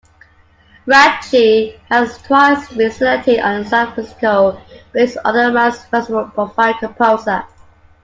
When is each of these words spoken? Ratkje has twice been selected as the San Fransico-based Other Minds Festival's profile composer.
Ratkje 0.87 1.77
has 1.91 2.17
twice 2.23 2.67
been 2.73 2.89
selected 2.89 3.37
as 3.37 3.69
the 3.69 3.69
San 3.69 3.87
Fransico-based 3.93 5.17
Other 5.23 5.51
Minds 5.51 5.85
Festival's 5.85 6.33
profile 6.33 6.73
composer. 6.79 7.43